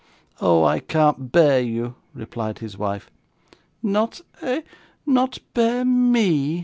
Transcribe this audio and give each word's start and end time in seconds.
'Oh! 0.41 0.63
I 0.63 0.79
can't 0.79 1.31
bear 1.31 1.59
you,' 1.59 1.93
replied 2.15 2.57
his 2.57 2.75
wife. 2.75 3.11
'Not 3.83 4.21
eh, 4.41 4.61
not 5.05 5.37
bear 5.53 5.85
ME! 5.85 6.33